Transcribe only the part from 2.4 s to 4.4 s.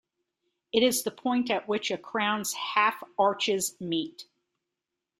half arches meet.